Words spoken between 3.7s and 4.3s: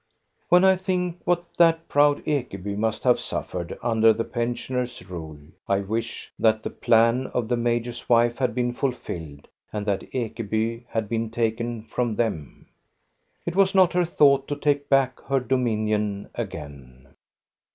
under the